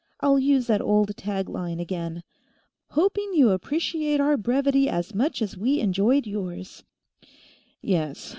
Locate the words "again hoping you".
1.79-3.51